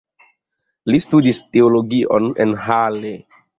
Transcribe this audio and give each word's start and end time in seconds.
Li 0.91 1.01
studis 1.03 1.43
teologion 1.57 2.35
en 2.47 2.59
Halle. 2.65 3.15